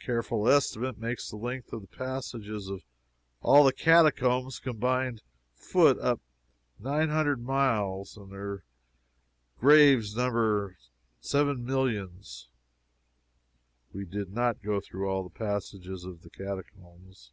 A 0.00 0.04
careful 0.04 0.48
estimate 0.48 0.98
makes 0.98 1.30
the 1.30 1.36
length 1.36 1.72
of 1.72 1.82
the 1.82 1.86
passages 1.96 2.66
of 2.68 2.82
all 3.42 3.62
the 3.62 3.72
catacombs 3.72 4.58
combined 4.58 5.22
foot 5.54 5.96
up 6.00 6.20
nine 6.80 7.10
hundred 7.10 7.40
miles, 7.40 8.16
and 8.16 8.32
their 8.32 8.64
graves 9.60 10.16
number 10.16 10.76
seven 11.20 11.64
millions. 11.64 12.48
We 13.92 14.04
did 14.04 14.32
not 14.32 14.62
go 14.62 14.80
through 14.80 15.08
all 15.08 15.22
the 15.22 15.30
passages 15.38 16.02
of 16.02 16.14
all 16.14 16.20
the 16.22 16.30
catacombs. 16.30 17.30